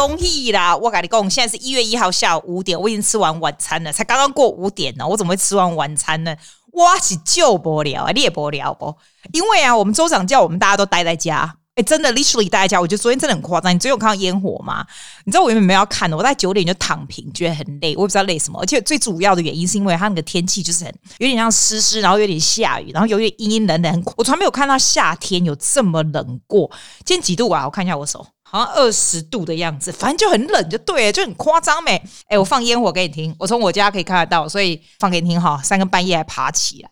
[0.00, 0.74] 容易啦！
[0.74, 6.34] 我跟你讲，现在是一月一号下午五点，我已经吃完晚餐了，才刚刚过五点呢，我怎么会吃完晚餐呢？
[6.72, 8.96] 哇，是就不了啊，你也不了不？
[9.32, 11.56] 因为啊，我们州长叫我们大家都待在家。
[11.76, 12.80] 哎，真的，literally 待在家。
[12.80, 13.72] 我觉得昨天真的很夸张。
[13.72, 14.84] 你昨天有看到烟火吗？
[15.24, 17.94] 你知道我原本没有看的，我在九点就躺平，觉得很累。
[17.94, 18.58] 我也不知道累什么。
[18.60, 24.02] 而且最主要的原因是因为它那个天气就是很有点像湿湿，然后有点下雨，然后有点阴阴冷冷。
[24.16, 26.68] 我从来没有看到夏天有这么冷过。
[27.04, 27.64] 今天几度啊？
[27.64, 29.90] 我看一下我手，好像二十度的样子。
[29.92, 32.02] 反正就很冷，就对了，就很夸张没？
[32.28, 33.34] 哎，我放烟火给你听。
[33.38, 35.60] 我从我家可以看得到，所以放给你听哈。
[35.62, 36.90] 三更半夜还爬起来。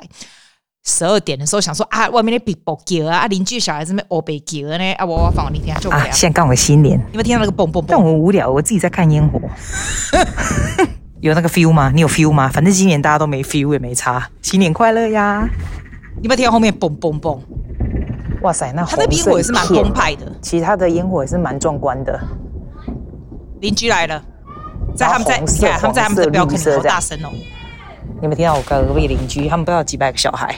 [0.84, 7.86] 十二点的时候想说啊，外面的 big 叫啊，邻居小孩子们哦被叫呢啊，我我放你听就啊，现在刚好新年，你有没有听到那个蹦蹦蹦？
[7.88, 9.38] 但我无聊，我自己在看烟火，
[11.20, 11.90] 有那个 feel 吗？
[11.94, 12.48] 你有 feel 吗？
[12.48, 15.46] 反正今年大家都没 feel 也没差，新年快乐呀！
[16.16, 17.38] 你有没有听到后面蹦蹦蹦？
[18.42, 22.18] 哇塞，那他的烟火也是蛮澎湃的，其他的烟火也是蛮壮观的。
[23.60, 24.22] 邻居来了，
[24.94, 27.30] 在他们在你看他们在他们的 balcony 好大声哦！
[27.32, 29.48] 你有没有听到我隔壁邻居？
[29.48, 30.54] 他们不知道几百个小孩。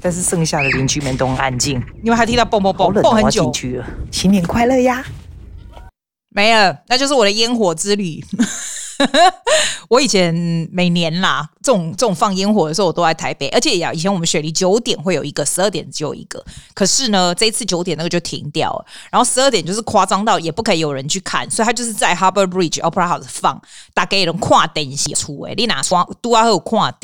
[0.00, 3.50] 但是剩下的邻居们都很安静，你们还听到蹦蹦蹦蹦很久。
[4.10, 5.02] 新年快乐呀！
[6.28, 8.22] 没了，那就是我的烟火之旅。
[9.88, 10.34] 我以前
[10.72, 16.44] 每年啦，这种这种放烟火的时候，我都在台北，而且呀，以前我们雪梨九点会有一个，十二点只有一个。
[16.74, 23.60] 可是呢，这一次九点那个就停掉了，然后十二点就是夸张到也不可以有人去看，所以他就是在 Harbour Bridge Opera House 放，
[23.92, 26.96] 大概能看电视出诶，你哪双都要有看到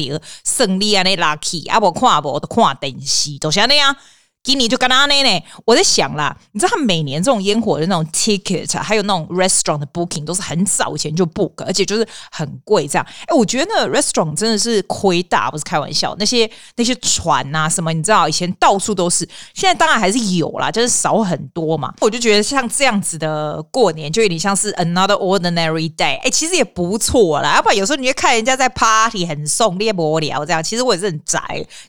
[0.44, 3.94] 胜利啊那 lucky 啊，不看不都看电视，就像那样。
[4.42, 13.06] 今年就跟他那呢，我在想啦，你知道他每年这种烟火的那种 ticket，还有那种 restaurant 的 booking 都是很早以前就 book，而且就是很贵这样。
[13.26, 16.16] 哎，我觉得那 restaurant 真的是亏大，不是开玩笑。
[16.18, 21.92] 那些那些船啊什么，你知道以前到处都是，现在当然还是有啦，就是少很多嘛。
[22.00, 26.18] 我就觉得像这样子的过年，就有点像是 another ordinary day。
[26.22, 27.56] 哎，其实也不错啦。
[27.56, 30.64] 要不然有时候你会看人家在 party 很送，你也无聊这样。
[30.64, 31.42] 其实我也是很宅，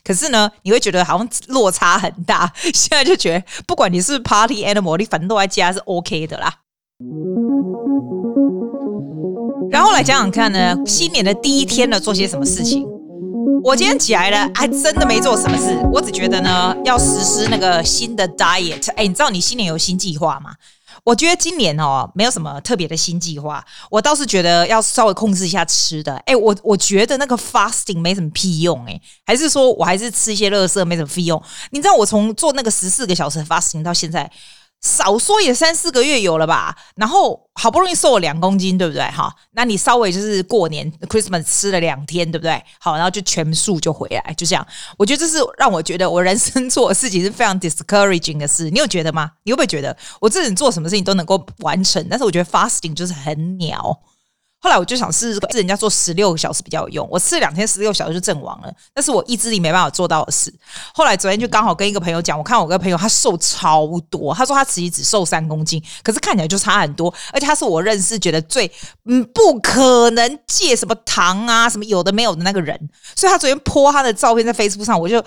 [0.04, 2.41] 可是呢，你会觉得好像落差很大。
[2.74, 6.52] 现在就觉得，不管你是 party animal，你反正都在家是 OK 的啦。
[9.70, 12.86] 然后来讲讲看呢，新年的第一天呢，做些什么事情？
[13.64, 15.78] 我今天起来了，还真的没做什么事。
[15.92, 18.90] 我只觉得呢，要实施那个新的 diet。
[18.96, 20.52] 哎，你知道你新年有新计划吗？
[21.04, 23.64] 我觉得今年哦，没有什么特别的新计划。
[23.90, 26.16] 我倒是觉得要稍微控制一下吃的。
[26.26, 31.42] 哎，我我觉得那个 fasting 没什么屁用，哎，还是说我还是吃一些垃圾没什么屁用。
[31.70, 34.30] 你知道我从做那个十四个小时 fasting 到现在。
[34.82, 39.02] 少说也三四个月有了吧，然后好不容易瘦了两公斤，对不对？
[39.02, 42.60] 哈，那你稍微就是过年 Christmas 吃了两天，对不对？
[42.80, 44.66] 好，然后就全数就回来，就这样。
[44.98, 48.68] 我觉得这是让我觉得我人生做的事情是非常 discouraging 的事。
[48.70, 49.30] 你有觉得吗？
[49.44, 52.04] 你会不会觉得我自己做什么事情都能够完成？
[52.10, 54.00] 但是我觉得 fasting 就是很鸟。
[54.62, 57.08] 后来我就想试试，人家做十六个小时比较有用。
[57.10, 60.54] 我试两天十六小时就阵亡了，但是我意志力没办法做到的事。
[60.94, 67.12] 后来昨天就刚好跟一个朋友讲，我看我个朋友他瘦超多，他说他自己只瘦三公斤，可是看起来就差很多。
[67.32, 68.70] 而且他是我认识觉得最
[69.06, 72.78] 嗯不可能戒什么糖啊什么有的没有的那个人，
[73.16, 75.20] 所以他昨天 po 他的照片在 Facebook 上，我就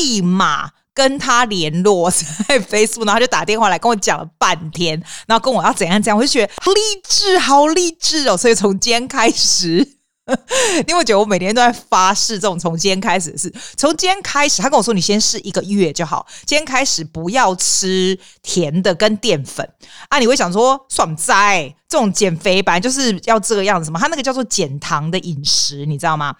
[0.00, 0.70] 立马。
[0.94, 2.10] 跟他联络
[2.46, 8.36] 在 Facebook，然后就打电话来跟我讲了半天，然后跟我要怎样怎样，我就觉得励志，好励志哦！
[8.36, 9.78] 所以从今天开始，
[10.86, 19.66] 因为我觉得我每天都在发誓，这种从今天开始的事，从今天开始，他跟我说你先试一个月就好，今天开始不要吃甜的跟淀粉
[20.10, 20.18] 啊！
[20.18, 26.36] 你会想说，爽哉，这种减肥本来就是要这个样子嘛，他那个叫做减糖的饮食，你知道吗？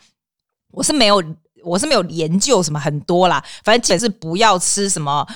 [0.73, 1.23] 我是没有。
[1.65, 5.27] 我是没有研究什么很多啦，反正基本是不要吃什么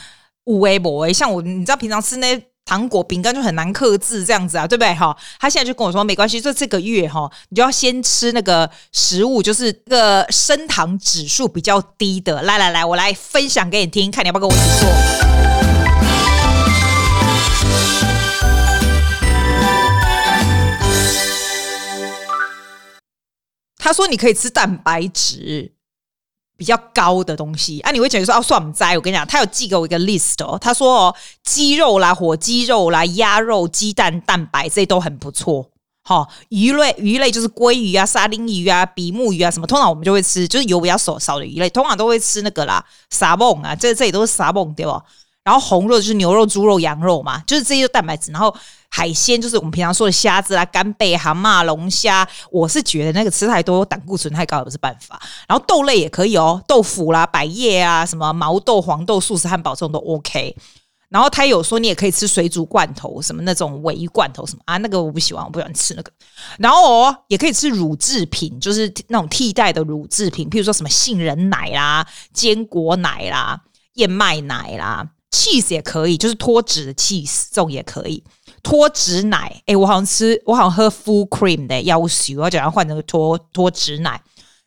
[0.45, 5.17] 五 A 博 A，像我，你知道平常吃那糖果饼干就很难克制这样子啊，对不对哈？
[5.39, 12.43] 他现在就跟我说没关系，就这个月哈，你就要先吃那个食物，就是那个升糖指数比较低的。
[12.43, 14.89] 来来来，我来分享给你听，看你要不要跟我一起做。
[23.79, 25.76] 他说你可以吃蛋白质。
[26.57, 28.97] 比较高的东西啊，你会觉得说啊，算不在。
[28.97, 30.59] 我跟你讲，他有寄给我一个 list 哦。
[30.59, 31.15] 他说哦，
[31.45, 35.71] 鸡肉啦、火鸡肉啦、鸭肉、鸡蛋、蛋白这些都很不错。
[36.03, 45.03] 好、哦，鱼类鱼类就是鲑鱼啊、沙丁鱼啊、比目鱼啊什么，通常我们就会吃，就是油比较少少的鱼类，通常都会吃那个啦，沙蹦啊，这这里都是沙蹦对吧？
[45.43, 48.33] 然后红肉就是牛肉、猪肉、羊肉嘛，就是这些蛋白质。
[48.33, 48.53] 然后
[48.97, 52.27] 海鲜就是我们平常说的虾子啊、干贝、蛤蟆、龙虾。
[52.51, 55.21] 我是觉得那个吃太多，胆固醇太高也不是办法。
[55.47, 60.57] 然后豆类也可以哦，豆腐啦、百叶啊、什么毛豆、黄豆、素食汉堡这种都 OK。
[61.11, 66.11] 然后他有说你也可以吃水煮罐头，什么那种鮪罐头什么啊，那个我不喜欢，我不喜欢吃那个。
[66.59, 73.61] 然后哦，也可以吃乳制品，就是那种替代的乳制品，譬如说什么杏仁奶啦、坚果奶啦、
[73.97, 78.25] 燕麦奶啦，cheese 也可以，就是脱脂的 cheese 这种也可以。
[78.67, 84.21] 脱脂奶，诶，我好像吃，我好像喝 full cream 的，要死，我要换成脱脱脂奶。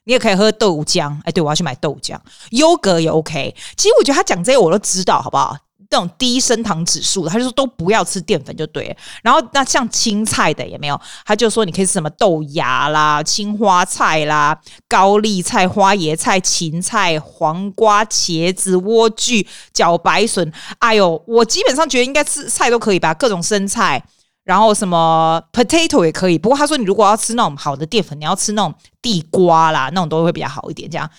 [0.05, 2.17] 你也可以喝豆浆，诶，对，我要去买豆浆，
[2.51, 3.53] 优格也 OK。
[3.75, 5.53] 其实我觉得他讲这些我都知道，好不好？
[5.89, 8.95] 这种低升糖指数，他就说都不要吃淀粉就对。
[9.23, 14.55] 然后那像青菜的也没有，他就说你可以吃什么豆芽啦、青花菜啦、
[14.87, 19.43] 高丽菜、花椰菜、芹菜、黄瓜、茄子、莴苣、
[19.73, 20.53] 茭白笋。
[20.77, 24.03] 哎呦，我基本上觉得应该吃菜都可以吧，各种生菜，
[24.43, 26.37] 然后什么 potato 也可以。
[26.37, 28.71] 不过他说你如果要吃那种好的淀粉，你要吃那种
[29.01, 31.09] 地瓜啦，那种都会比较好一点，这样。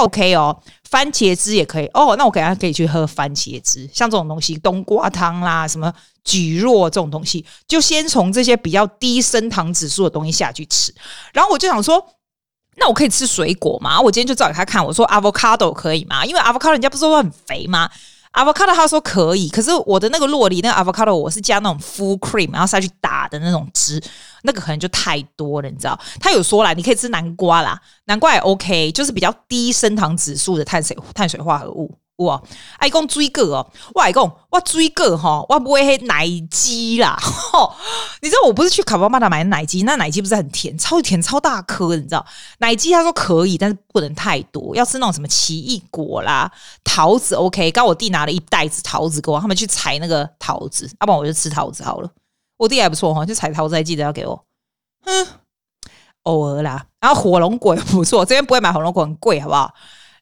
[0.00, 0.56] OK 哦，
[0.90, 2.16] 番茄汁也可以哦。
[2.16, 5.92] 那我等下可以去喝番茄汁，像这种东西，冬瓜汤啦，什么
[6.24, 10.94] 蒟蒻这种东西，就先从这些比较低升糖指数的东西下去吃。
[11.32, 12.04] 然后我就想说，
[12.76, 14.00] 那我可以吃水果吗？
[14.00, 16.24] 我今天就照给他看，我说 avocado 可以吗？
[16.24, 17.90] 因为 avocado 人家不是说很肥吗
[18.32, 24.02] ？avocado 他说可以，可是我的那个洛梨那个 avocado 我是加那种 full cream，然后下去打的那种汁，
[24.42, 25.98] 那个可能就太多了，你知道？
[26.20, 31.98] 他有说啦，你可以吃南瓜啦，南瓜也 OK，就是比较低升糖指数的碳水碳水化合物。
[32.24, 32.40] 哇，
[32.78, 37.16] 爱讲水果哦，我爱讲我水果哈，我不会黑奶鸡啦。
[37.20, 37.72] 吼，
[38.20, 42.24] 你知道我不是去卡巴巴达买的奶鸡，那奶鸡不是很甜，超甜超大颗，你知道？
[42.58, 46.50] 奶鸡他说可以，但是不能太多，要吃那种什么奇异果啦，
[46.84, 47.70] 桃子 OK。
[47.70, 52.10] 刚我弟拿了一袋子桃子给我，他们去采那个桃子，要不然我就吃桃子好了。
[52.58, 54.44] 我弟还不错哈，就采桃子还记得要给我，
[55.06, 55.26] 嗯，
[56.24, 56.84] 偶尔啦。
[57.00, 59.72] 然后火龙果也不错，这边不会买火龙果，很贵，好不好？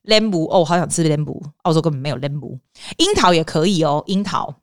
[0.02, 1.42] 莲雾哦，好想吃莲雾。
[1.62, 2.58] 澳洲根本没有莲雾，
[2.96, 4.02] 樱桃也可以哦。
[4.06, 4.54] 樱桃、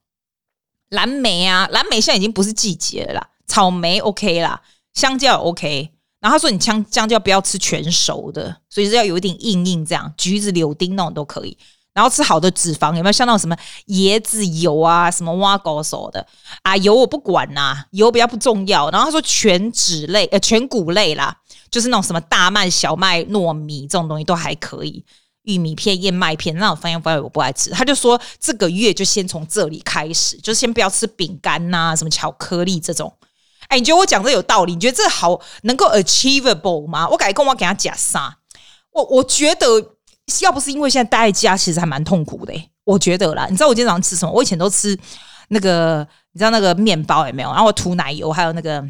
[0.89, 3.29] 蓝莓啊，蓝莓现在已经不是季节了。
[3.45, 4.61] 草莓 OK 啦，
[4.93, 5.91] 香蕉 OK。
[6.19, 10.11] 然后他说你香香蕉不要吃全熟的，所以是要有一点硬硬这样。
[10.17, 11.55] 橘子、柳丁那种都可以。
[11.93, 13.55] 然后吃好的脂肪有没有像那种什么
[13.87, 16.25] 椰子油啊，什么挖狗手的
[16.63, 16.75] 啊？
[16.77, 18.89] 油我不管呐、油比较不重要。
[18.89, 21.37] 然后他说全脂类呃全谷类啦，
[21.69, 25.05] 就是那种什么大麦、小麦、糯米这种东西都还可以。
[25.45, 27.69] 玉米片、燕麦片那种方向方向我不爱吃。
[27.69, 33.11] 他就说这个月就先从这里开始，就先不要吃饼干呐、什么巧克力这种。
[33.67, 34.73] 哎，你觉得我讲这有道理？
[34.73, 37.07] 你觉得这好能够 achievable 吗？
[37.09, 38.37] 我改跟我给他讲啥？
[38.91, 39.67] 我我觉得
[40.41, 42.53] 要不是因为现在待在家，其实还蛮痛苦的、
[42.83, 44.31] 我觉得啦，你知道我今天早上吃什么？
[44.31, 44.97] 我以前都吃
[45.49, 47.49] 那个，你知道那个面包有没有？
[47.49, 48.83] 然后我涂奶油，还有那个。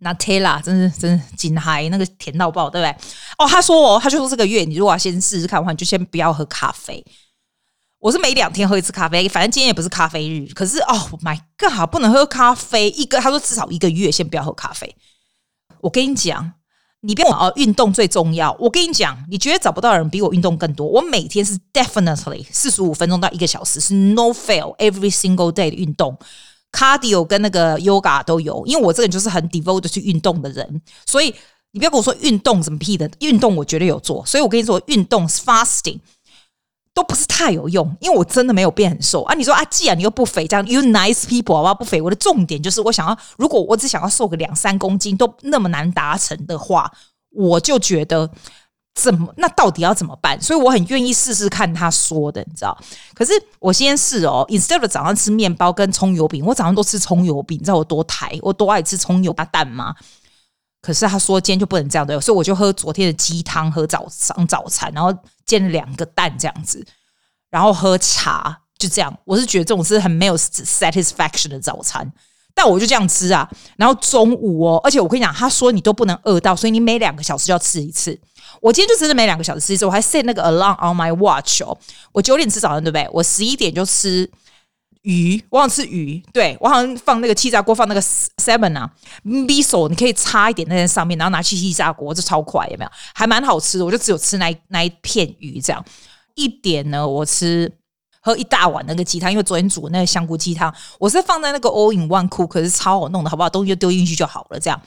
[0.00, 2.90] Nutella 真是真是金嗨，那个甜到爆，对不对？
[3.38, 7.04] 哦，他说哦，他就说这个月你如果要先试试看的话，你就先不要喝咖啡。
[7.98, 10.46] 我是每两天喝一次咖啡，反正今天也不是咖啡日。
[10.54, 12.90] 可是哦，My God，不能喝咖啡。
[12.90, 14.94] 一个他说至少一个月先不要喝咖啡。
[15.80, 16.52] 我跟你讲，
[17.00, 18.56] 你别哦，运动最重要。
[18.60, 20.86] 我跟你讲，你绝对找不到人比我运动更多？
[20.86, 26.16] 我每天是 definitely 四十五分钟到一个小时，是 no fail every single day 的运动。
[26.72, 31.34] Cardio 跟那个 Yoga 都有，因为我这个人就是很 devoted 去运动的人，所以
[31.72, 34.24] 你不要跟我说运动什么屁的，运动我绝对有做。
[34.26, 35.98] 所以我跟你说，运动 fasting
[36.92, 39.34] 都不是太有用，因为我真的没有变很瘦啊。
[39.34, 41.74] 你说啊，既然你又不肥，这样 you nice people 好不好？
[41.74, 42.02] 不肥。
[42.02, 46.92] 我的重点就是，我想要，如果我只想要瘦个两三公斤都那么难达成的话，
[47.30, 48.30] 我就觉得。
[48.98, 49.32] 怎么？
[49.36, 50.40] 那到底要怎么办？
[50.42, 52.76] 所以我很愿意试试看他说的，你知道？
[53.14, 59.94] 可是我先试哦，instead of 早上吃面包跟葱油饼，我早上都吃葱油饼，你知道我多台，我多爱吃葱油蛋吗？
[60.82, 66.84] 可是他说今天就不能这样的，所以我就喝昨天的鸡汤，喝早上早餐，然后煎了两个蛋这样子，
[67.50, 69.16] 然后喝茶，就这样。
[69.24, 72.12] 我是觉得这种是很没有 satisfaction 的早餐。
[72.60, 78.18] 但我就这样吃啊，然后中午哦，而且我跟你讲，他说你都不能饿到，所以你每两个小时就要吃一次。
[78.60, 81.78] 我今天就真的每两个小时吃一次，我还 set 那个 alarm on my watch 哦。
[82.10, 83.08] 我九点吃早餐，对不对？
[83.12, 84.28] 我十一点就吃
[85.02, 86.20] 鱼，我想吃鱼。
[86.32, 88.90] 对，我好像放那个气炸锅，放那个 seven 啊
[89.24, 92.90] ，miso 你可以插一点在上面，然后拿去气炸锅，就超快，有没有？
[93.14, 93.84] 还蛮好吃的。
[93.84, 95.84] 我就只有吃那一那一片鱼这样。
[96.34, 97.72] 一点呢，我吃。
[98.20, 103.50] 喝一大碗那个鸡汤，因为昨天煮那个香菇鸡汤，我是放在那个 all in one cook，可是超好弄的，好不好？
[103.50, 104.80] 东西就丢进去就好了，这样。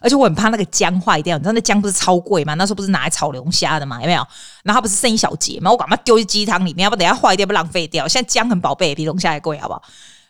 [0.00, 2.52] 而且我很怕那个姜坏掉，你知道那姜不是超贵吗？
[2.54, 4.26] 那时候不是拿来炒龙虾的嘛，有没有？
[4.62, 8.06] 然后不是剩一小节嘛，我赶快丢进鸡汤里面，要不等下坏掉不浪费掉。
[8.06, 9.82] 现在姜很宝贝，比龙虾还贵，好不好？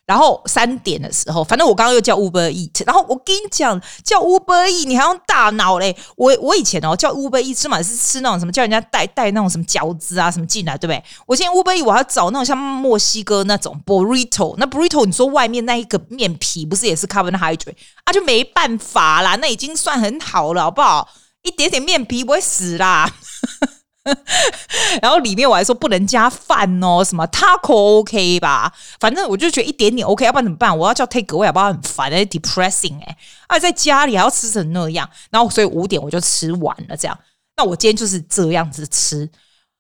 [0.07, 5.97] 然后三点的时候，反正我刚刚又叫 Uber Eat，然后我跟你讲，叫 Uber Eat 你还用大脑嘞？
[6.17, 11.03] 我我以前哦叫 Uber Eat 吃嘛是吃那种什么叫人家带带那种什么饺子啊什么进来，对不对？
[11.27, 18.13] 我现在 Uber Eat 我要找那种像墨西哥那种 Burrito，那 Burrito 你说外面那一个面皮不是也是 carbohydrate 啊？
[18.13, 21.09] 就没办法啦，那已经算很好了，好不好？
[21.43, 23.13] 一点点面皮不会死啦。
[25.03, 28.73] 然后里面我还说不能加饭哦，什么 taco OK 吧？
[29.01, 30.77] 反正我就觉得一点点 OK，要不然怎么办？
[30.77, 33.17] 我要叫 take away，要不然很烦，欸，depressing 哎，
[33.49, 37.19] 啊，在家里还要吃成那样，然后所以五点我就吃完了，这样。
[37.57, 39.29] 那我今天就是这样子吃，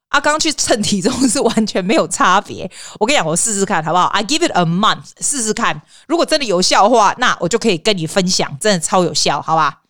[0.08, 2.70] 啊，刚刚去称体重是完全没有差别。
[2.98, 9.82] 我跟你讲，我试试看好不好？I give it a month，试试看，如果真的有效的话，那我就可以跟你分享，真的超有效，好吧？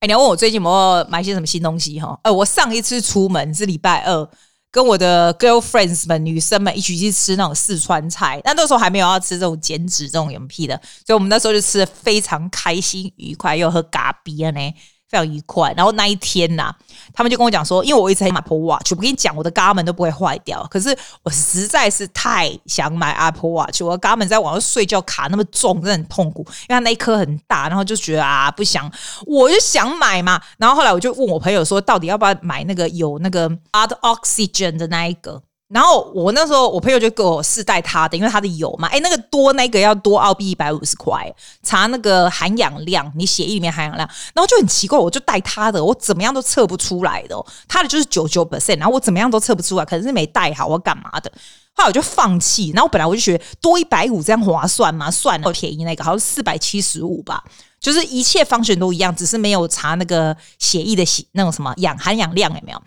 [0.00, 2.18] 哎，你要问我最近有没有买些什么新东西哈？
[2.22, 4.30] 呃，我上一次出门是礼拜二，
[4.70, 10.74] 跟我的 girlfriends 们女生们一起去吃那种四川菜，但那时候还没有要吃这种减脂这种有屁的，
[11.06, 14.74] 所以我们那时候就吃的非常开心愉快，又喝咖啡呢。
[15.10, 16.76] 非常愉快，然后那一天呐、啊，
[17.12, 20.64] 他们就跟我讲说，因为我一直买 Apple Watch，我跟你讲，我的肛门都不会坏掉。
[20.70, 28.88] 可是我实在是太想买 Apple Watch，我的肛门在晚上睡觉卡那么重，真的很痛苦，因为它那一颗很大，然后就觉得啊不想，
[29.26, 30.40] 我就想买嘛。
[30.58, 35.42] 然后后来我就问我朋友说，到底要不要买那个有那个 Add Oxygen 的那一个？
[35.72, 47.36] 然后我那时候，我朋友就给我试戴他的，因为他的有嘛，哎，那个多那个要多澳币一百五十块，查那个含氧量，你血液里面含氧量，然后就很奇怪，我就戴他的，我怎么样都测不出来的，
[47.68, 51.30] 他的就是九九 percent，然后我怎么样都测不出来，可能是没戴好，我干嘛的？
[51.76, 57.44] 后来我就放弃，然后本来我就觉得多一百五这样划算嘛，算了，便宜那个好像四百七十五吧，
[57.78, 62.82] 就是一切 function 都一样，只是没有查那个血液的血那种什么氧含氧量有没有？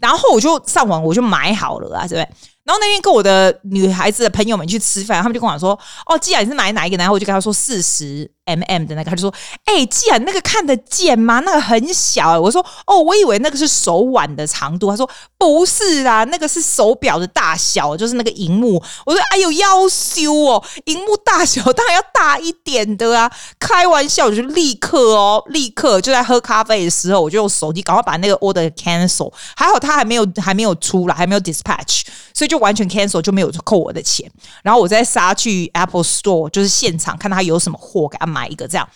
[0.00, 2.28] 然后我就上网，我就买好了啊，对不对？
[2.64, 9.34] 然后那天跟我的女孩子的朋友们去吃饭，他们就跟我说：“哦，既然你是买哪一个？”然后我就跟他说：“四十。” M M 的那个，他就说
[9.66, 11.40] ：“哎、既然那个看得见吗？
[11.40, 29.32] 那个很小、欸。”我说：“哦，我以为那个是手腕的长度。”他说：“不是啦，那个是手表的大小，就是那个荧幕。”我说：“哎呦，要修哦，荧幕大小当然要大一点的啊！”开玩笑，我就立刻哦，立刻就在喝咖啡的时候，我就用手机赶快把那个 order cancel。
[29.56, 34.30] 还好他还没有还没有出来，还没有 dispatch，所以就完全 cancel，就没有扣我的钱。
[34.62, 38.35] 然后我再杀去 Apple Store，就是现场看他有什么货给他买。
[38.36, 38.86] 买一个这样，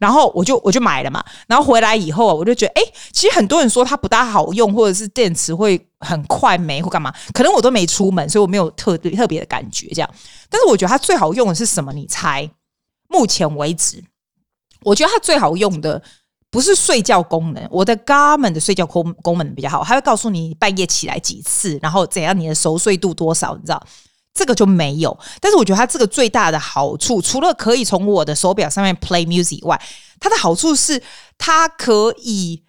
[0.00, 1.24] 然后我就我就买了嘛。
[1.46, 2.82] 然后回来以后，我就觉得，哎，
[3.12, 7.14] 其实很多人说它不大好用，或者是电池会很快没或干嘛。
[7.32, 10.10] 可能我都没出门，所以我没有特特别的感觉这样。
[10.48, 11.92] 但是我觉得它最好用的是什么？
[11.92, 12.50] 你猜？
[13.08, 14.02] 目前为止，
[14.82, 16.00] 我觉得它最好用的
[16.50, 17.68] 不是睡觉功能。
[17.70, 23.82] 我的 Garmin 的睡觉功功能比较好，它会告诉你半夜起来几次，然后怎样，你的熟睡度多少，你知道？
[24.32, 29.80] 这个就没有，但是我觉得它这个最大的好处，除了可以从我的手表上面 play music 以外，
[30.18, 31.02] 它的好处是
[31.38, 32.62] 它可以。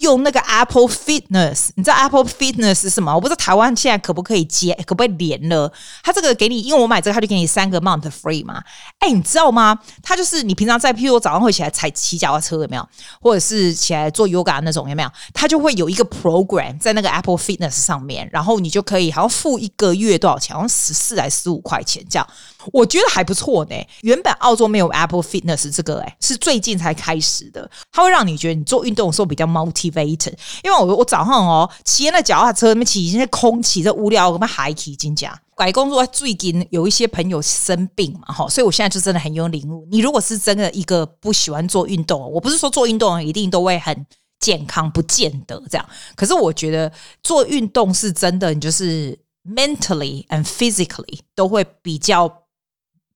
[0.00, 3.14] 用那个 Apple Fitness，你知道 Apple Fitness 是什么？
[3.14, 5.72] 我不知道台湾现在可不可以接，可不可以连了？
[6.02, 8.62] 它这个给你，因为我买这个，它就给你三个 month free 嘛。
[8.98, 9.78] 哎，你知道吗？
[10.02, 12.88] 它就是你平常在，譬如我早上会起来踩骑脚踏车有没有？
[13.20, 15.10] 或者是起来做 yoga 那种有没有？
[15.32, 20.54] 它就会有一个 program 在那个 Apple Fitness 上面，然后你就可以好像付一个月多少钱？
[20.54, 22.26] 好像十四还十五块钱这样。
[22.72, 23.74] 我觉得还不错呢。
[24.02, 27.70] 原本澳洲没有 Apple Fitness 这个，哎，是最近才开始的。
[27.90, 30.32] 它会让你觉得你做运动的时候比较 motivate。
[30.62, 35.40] 因为我我早上哦骑那脚踏车，那骑那空气这无聊，我们还骑金甲。
[35.56, 39.86] 改工作最近有一些朋友生病嘛，哈，所以我现在就真的很有领悟。
[39.90, 44.06] 你如果是真的一个不喜欢做运动，我不是说做运动一定都会很
[44.38, 45.86] 健康，不见得这样。
[46.16, 46.90] 可是我觉得
[47.22, 49.18] 做运动是真的，你就是
[49.54, 52.39] mentally and physically 都会比较。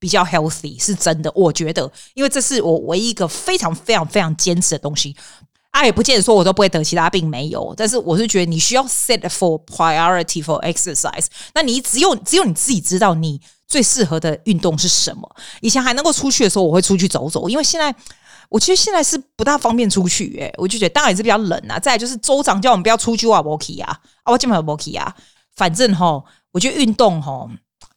[0.04, 5.16] 比较 healthy 是真的，我觉得，因为这是我唯一一个非常非常非常坚持的东西。
[5.70, 7.72] 啊，也不见得说我都不会得其他病，没有。
[7.74, 11.24] 但是我是觉得你需要 set for priority for exercise。
[11.54, 15.26] 那你只有只有你自己知道你最适合的运动是什么。
[15.62, 17.94] 以前还能够出去的时候，我会出去走走，因为现在
[18.50, 20.38] 我其实现在是不大方便出去。
[20.38, 21.78] 哎，我就觉得当然也是比较冷啊。
[21.78, 25.16] 再来就是州长叫我们不要出去啊，不可以啊，啊，我基本上不可以啊。
[25.56, 27.48] 反正哈，我觉得运动哈。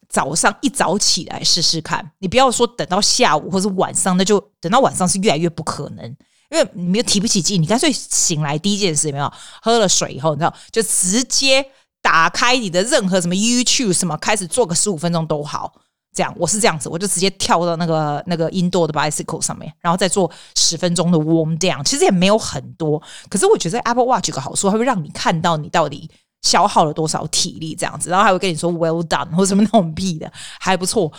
[0.08, 6.04] 早上一早起来试试看，你不要说等到下午或者晚上，那就等到晚上是越来越不可能，
[6.50, 7.60] 因为你又提不起劲。
[7.60, 9.32] 你干脆醒来第一件事有没有？
[9.60, 11.64] 喝了水以后，你知道就直接
[12.00, 15.72] 打开你的任何什么 YouTube 什么，开始做个十五分钟都好。
[16.14, 21.84] 这样，我是这样子，我就直接跳到那个那个 indoor 的 bicycle 上面，然后再做十分钟的 warm down。
[21.84, 26.10] 其实也没有很多，可是我觉得 Apple Watch 有个好处，它会让你看到你到底
[26.42, 31.12] 消耗了多少体力，这样子，然后还会跟你说 well done 或什么那种屁的，还不错。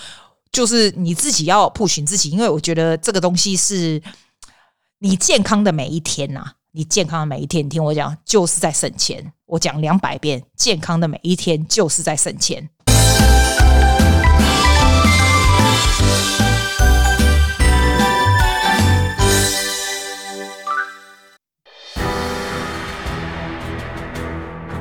[0.51, 4.01] 就是你自己要 push 自己，因为我觉得这个东西是
[4.97, 9.31] 你健康的每一天呐、啊，你健康的每一天，你听我讲，就是在省钱。
[9.45, 12.67] 我讲两百遍，健康的每一天就是在省钱。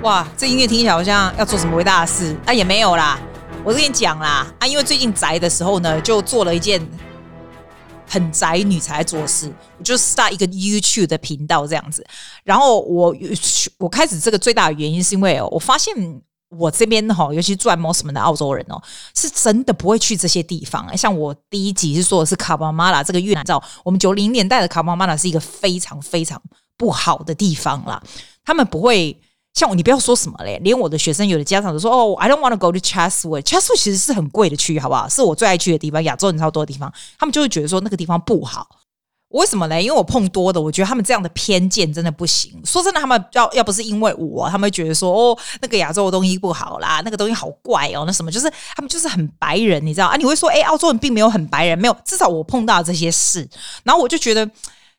[0.08, 2.54] 哇，这音乐听起来好像要做什么伟大的事啊？
[2.54, 3.18] 也没有啦，
[3.62, 6.80] 我跟你讲啦啊，因为最近宅的时候呢，就做了一件
[8.08, 12.02] 很宅女才做事，我就 start 一个 YouTube 的频道这样子。
[12.42, 13.14] 然后我
[13.76, 15.94] 我开始这个最大的原因是因为我发现
[16.48, 18.82] 我这边哈，尤其是住什么的澳洲人哦，
[19.14, 20.96] 是真的不会去这些地方。
[20.96, 26.40] 像我第一集是说的是卡巴马拉这个越南，照我们九零年代的卡巴马拉是一个非常非常
[26.78, 28.02] 不好的地方啦，
[28.42, 29.20] 他们不会。
[29.58, 33.42] 像我，你不要说什么嘞，连我的学生有的家长都说：“哦，I don't want to go to Chatswood。
[33.42, 35.08] Chatswood 其实是很贵的区域，好不好？
[35.08, 36.92] 是我最爱去的地方，亚洲人超多的地方。
[37.18, 38.68] 他们就会觉得说那个地方不好。
[39.30, 39.82] 为什么呢？
[39.82, 42.52] 因为我碰多的，我觉得他们这样的偏见真的不行。
[42.64, 50.16] 说真的，他们要要不是因为我，他们觉得说哦，那个亚洲的东西不好啦，那个东西好怪哦，那什么就是他们就是很白人，你知道啊？
[50.16, 53.48] 你会说，哎，澳洲人并没有很白人，没有，至少我碰到这些事，
[53.82, 54.48] 然后我就觉得，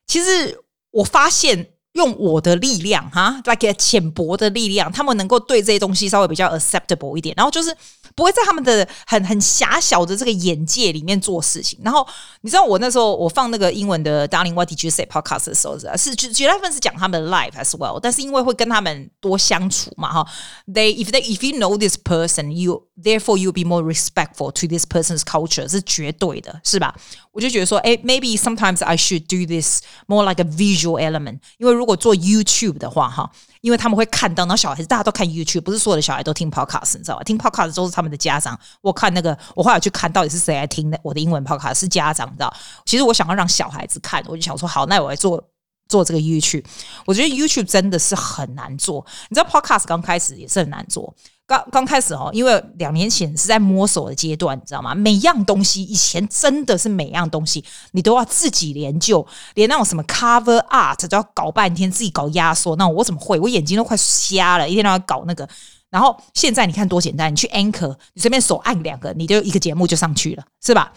[0.05, 0.59] 其实
[0.91, 1.69] 我发现。
[1.99, 7.75] 用我的力量哈，like 浅薄的力量，他们能够对这些东西稍微比较 acceptable 一点，然后就是
[8.15, 11.77] 不会在他们的很很狭小的这个眼界里面做事情。
[11.83, 12.07] 然后
[12.39, 20.25] 你知道我那时候我放那个英文的 Darling What Did You Say Podcast 的时候是是绝大部分是讲他们的 life as well，但是因为会跟他们多相处嘛哈
[20.71, 24.85] ，they if they if you know this person you therefore you be more respectful to this
[24.85, 26.95] person's culture 是绝对的，是吧？
[27.39, 31.39] 我就觉得说，哎，maybe sometimes I should do this more like a visual element。
[31.57, 33.31] 因为如果做 YouTube 的话，哈，
[33.61, 37.23] 因为他们会看到，然后小孩子大家都看 YouTube，不是所有的小孩都听 Podcast，你知道吧？
[37.23, 38.59] 听 Podcast 都是他们的家长。
[38.81, 42.53] 我看那个，我后来去看到底是谁来听的我的英文 Podcast，是家长，你知道？
[42.85, 45.41] 其实我想要让小孩子看，我就想说，好，那我来做
[45.87, 46.65] 做这个 YouTube。
[47.05, 51.15] 我觉得 YouTube 真的是很难做，你知道 Podcast 刚开始也是很难做。
[51.49, 54.93] 刚刚开始哦，因为两年前是在摸索的阶段，你知道吗？
[54.93, 63.39] 每样东西以前真的是每样东西你都要自己研究，连那种什么 cover art 都要搞半天，自己搞压缩，那我怎么会？
[63.39, 65.49] 我眼睛都快瞎了，一天到晚搞那个。
[65.89, 70.93] 然后现在你看多简单，你去 Anchor，你随便手按两个，你就一个节目就上去了，是吧？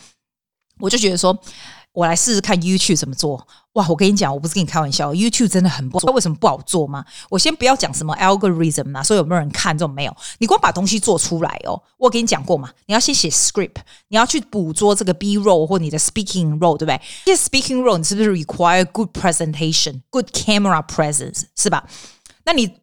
[0.78, 1.34] 我就觉得说。
[1.92, 3.46] 我来试试看 YouTube 怎么做。
[3.74, 6.12] 哇，我跟你讲，我不是跟你开玩笑，YouTube 真的很不好做。
[6.12, 7.04] 为什么不好做吗？
[7.30, 10.16] 我先不要讲什么 algorithm 啊，说有没有人看这种没有。
[10.38, 13.76] 你光把东西做出来哦，我跟你讲过嘛，你要先写 script，
[14.08, 17.00] 你要去捕捉这个 B roll 或你的 speaking roll，对不对？
[17.24, 21.86] 这 speaking roll 你是不是 require good presentation, good camera presence，是吧？
[22.44, 22.81] 那你。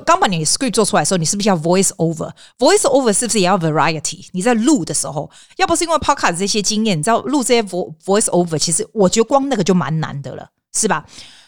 [0.00, 4.26] 刚把你 script 做出来的时候，你是不是要 voice over？voice over 是不是也要 variety？
[4.32, 11.04] 你在录的时候，要不是因为 podcast 这些经验，你知道录这些 voice over，其实我觉得光那个就蛮难的了，是吧？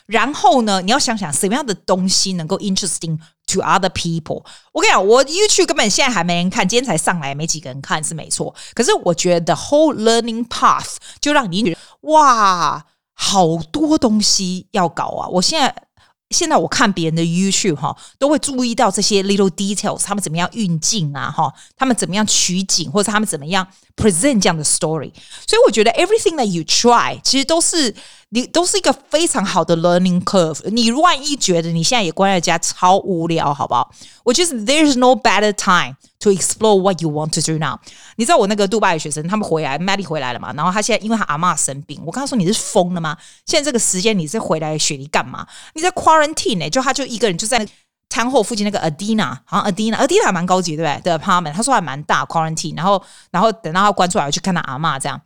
[0.07, 4.43] 然后呢，你要想想什么样的东西能够 interesting to other people。
[4.73, 8.55] 我跟你讲，我 YouTube 根本现在还没人看，今天才上来，没几个人看是没错。
[8.75, 11.79] 可是我觉得 whole learning path 就让你觉得
[12.11, 15.29] 哇，好多东西要搞啊！
[15.29, 15.88] 我现在。
[16.31, 25.11] 现在我看别人的 YouTube 哈，都会注意到这些 little details，他们怎么样运镜啊哈，他们怎么样取景，或者他们怎么样 present 这样的 story。
[25.47, 27.95] 所以我觉得 everything that you try，其实都是
[28.29, 30.69] 你都是一个非常好的 learning curve。
[30.71, 33.91] 你万一觉得你现在也关在家超无聊，好不好？
[34.25, 35.97] 我觉得 there's no better time。
[36.21, 37.79] To explore what you want to do now，
[38.17, 40.53] 你知道我那个杜拜的学生，他们回来，Maddie 回来了嘛？
[40.53, 43.17] 然后他现在因为他阿嬷生病，我跟他说，你是疯了吗？
[43.47, 45.47] 现在这个时间你是回来雪梨干嘛？
[45.75, 46.69] 你在 quarantine 呢？
[46.69, 47.65] 就他就一个人就在
[48.11, 51.03] 餐后附近那个 Adina，好像 Adina，Adina 还蛮高级对不对？
[51.03, 53.01] 的 apartment，他说还蛮大 quarantine，然后
[53.31, 55.21] 然后等到他关出来我去看他阿嬷这样。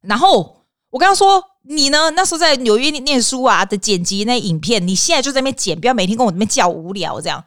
[0.00, 2.10] 然后我跟他说，你呢？
[2.12, 7.44] 那时候在纽约念书啊的剪辑那影片，你现在就在那边剪，不要每天跟我那边叫无聊这样。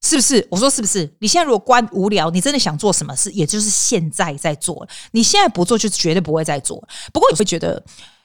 [0.00, 0.46] 是不是？
[0.50, 1.12] 我说是不是？
[1.18, 4.86] 你现在如果关无聊，你真的想做什么事，也就是现在在做。
[5.10, 6.82] 你现在不做，就绝对不会再做。
[7.12, 7.82] 不过你会觉得，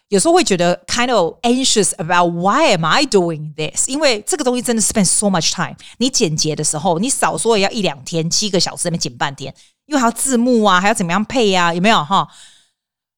[0.09, 3.89] 有时候会觉得 kind of anxious about why am I doing this？
[3.89, 5.75] 因为这个东西真的 spend so much time。
[5.97, 9.53] 你剪辑的时候，你少说也要一两天，七个小时那边剪半天，
[9.87, 11.73] 因为还要字幕啊，还要怎么样配啊？
[11.73, 12.27] 有没有哈？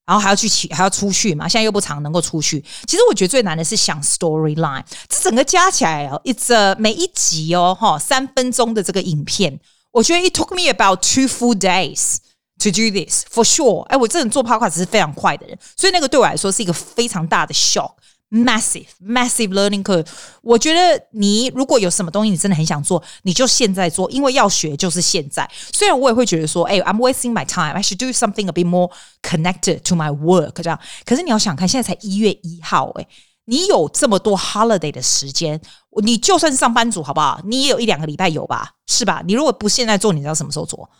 [0.06, 1.48] 然后还要去起，还要出去嘛？
[1.48, 2.64] 现在又不常能够出去。
[2.86, 9.58] 其实我觉得最难的是想 storyline，这整个加起来哦，it's a, 每一集哦，哈，三分钟的这个影片，
[9.90, 12.18] 我觉得 it took me about two full days
[12.58, 13.82] to do this for sure。
[13.88, 17.92] 哎，我这人做 podcast 是非常快的人，所以那个对我来说是一个非常大的 shock
[18.30, 20.06] massive massive learning curve。
[20.42, 25.48] 我觉得你如果有什么东西你真的很想做，你就现在做，因为要学就是现在。
[25.72, 28.90] 虽然我也会觉得说，哎，I'm wasting my time，I should do something a bit more
[29.22, 30.78] connected to my work 这样。
[31.04, 33.06] 可是你要想看，现在才一月一号，哎。
[33.48, 35.60] 你有这么多 holiday 的时间，
[36.02, 37.40] 你就算是上班族，好不好？
[37.44, 39.22] 你也有一两个礼拜有吧，是吧？
[39.24, 40.90] 你如果不现在做，你知道什么时候做？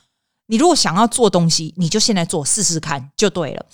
[0.46, 3.66] 你如果想要做东西，你就现在做，试试看就对了。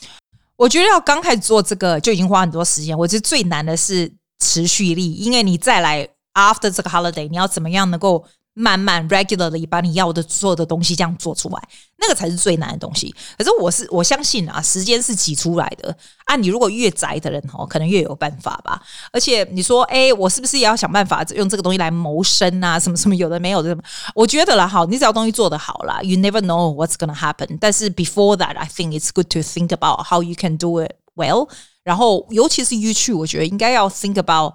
[0.62, 2.96] 我觉得要刚开始做这个就已经花很多时间。
[2.96, 8.25] 我觉得最难的是持续力，因为你再来 after 这个 holiday，你要怎么样能够？
[8.55, 13.15] 慢慢 regularly 把你要的做的东西这样做出来，那个才是最难的东西。
[13.38, 16.37] 可是我是我相信啊，时间是挤出来的啊。
[16.37, 18.83] 你如果越宅的人哦，可能越有办法吧。
[19.11, 22.79] 而且你说，哎，我是不是也要想办法用这个东西来谋生啊？
[22.79, 23.75] 什么什么有的没有的，
[24.15, 27.57] 我觉得啦，好，你只要东西做得好啦，you never know what's gonna happen。
[27.59, 31.49] 但是 before that, I think it's good to think about how you can do it well。
[31.85, 34.53] 然后尤其是 YouTube，我觉得应该要 think about。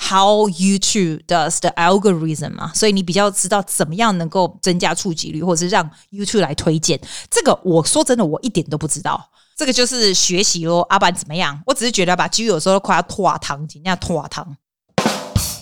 [0.00, 6.98] How YouTube does the algorithm 嘛，所以你比较知道怎么样能够增加触及率，或者是让 YouTube 来推荐。
[7.28, 9.30] 这个我说真的，我一点都不知道。
[9.56, 10.82] 这个就是学习咯。
[10.88, 11.60] 阿板怎么样？
[11.66, 14.56] 我只是觉得吧 G 有时候快要拖堂，怎样拖堂。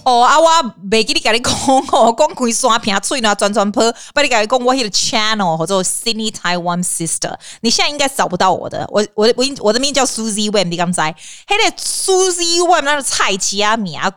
[0.06, 0.48] 哦，啊，我
[0.88, 1.52] 没给你跟你讲
[1.90, 11.10] 哦，光可以刷屏吹呢，转转播，把你跟你讲我迄个 channel 或者 Sydney Taiwan Sister，你现在应该找不到我的，我我我我的名叫 suzywan 你刚才，
[11.48, 14.08] 嘿嘞 Suzy Wang 那个菜奇啊米啊，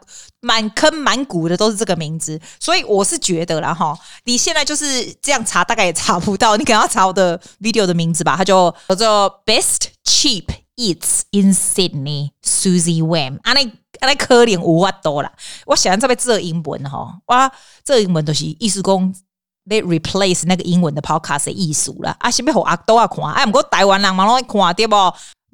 [0.41, 13.56] 满坑满谷的都是这个名字，所以我是觉得啦哈，你现在就是这样查，大概也查不到，你可能要查我的 video 的名字吧，它就叫做 Best Cheap Eats in Sydney Suzy Wang，啊
[14.01, 14.07] 你。
[14.07, 15.31] 那可怜无法多了，
[15.65, 17.51] 我想在这边做英文吼，哇，
[17.83, 19.15] 这英文都是意思讲
[19.67, 24.95] 被 replace 那个英文的 podcast 的意思了啊，是要给阿多啊看，哎，不过台湾人嘛拢爱看对不？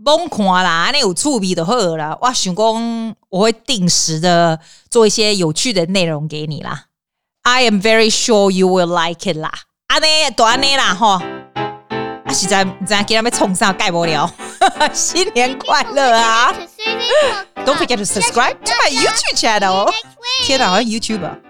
[0.04, 2.18] 甭看啦，那有趣味就好啦。
[2.20, 6.88] 我想讲我会定时的做一些有趣的内容给你啦。
[7.44, 9.50] I am very sure you will like it 啦。
[9.88, 10.06] 啊，呢，
[10.36, 11.35] 短呢啦哈，啊，
[12.36, 14.30] 实在在给他们冲上盖不了。
[14.94, 16.54] 新年快乐啊
[17.66, 19.92] ！Don't forget to subscribe to my YouTube channel。
[20.44, 21.45] 天哪，好像 YouTuber。